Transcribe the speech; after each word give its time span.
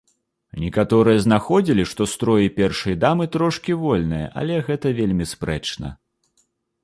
Некаторыя 0.61 1.19
знаходзілі, 1.25 1.83
што 1.91 2.07
строі 2.13 2.47
першай 2.59 2.97
дамы 3.05 3.29
трошкі 3.35 3.77
вольныя, 3.83 4.27
але 4.41 4.55
гэта 4.69 4.95
вельмі 5.01 5.25
спрэчна. 5.35 5.87